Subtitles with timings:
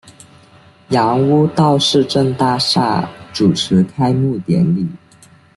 [0.89, 4.87] 杨屋道市政大厦主持开幕典礼。